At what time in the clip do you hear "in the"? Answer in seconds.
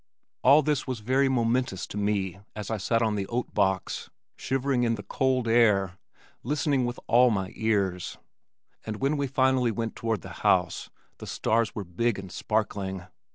4.81-5.03